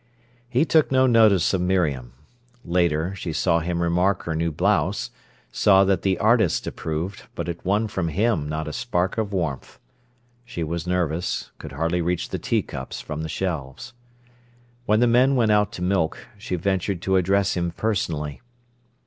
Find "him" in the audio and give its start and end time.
3.59-3.83, 8.07-8.49, 17.55-17.69